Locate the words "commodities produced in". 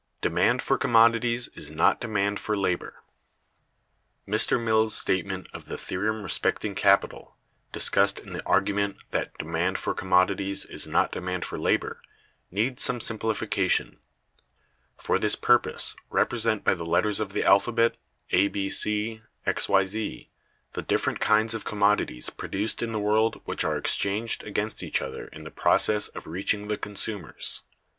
21.63-22.91